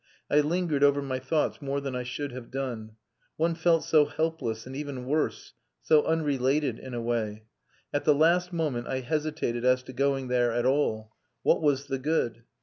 I 0.31 0.39
lingered 0.39 0.83
over 0.83 0.99
my 0.99 1.19
thoughts 1.19 1.61
more 1.61 1.79
than 1.79 1.95
I 1.95 2.01
should 2.01 2.31
have 2.31 2.49
done. 2.49 2.93
One 3.37 3.53
felt 3.53 3.83
so 3.83 4.05
helpless, 4.05 4.65
and 4.65 4.75
even 4.75 5.05
worse 5.05 5.53
so 5.83 6.03
unrelated, 6.07 6.79
in 6.79 6.95
a 6.95 7.01
way. 7.03 7.43
At 7.93 8.03
the 8.05 8.15
last 8.15 8.51
moment 8.51 8.87
I 8.87 9.01
hesitated 9.01 9.63
as 9.63 9.83
to 9.83 9.93
going 9.93 10.27
there 10.27 10.53
at 10.53 10.65
all. 10.65 11.11
What 11.43 11.61
was 11.61 11.85
the 11.85 11.99
good? 11.99 12.41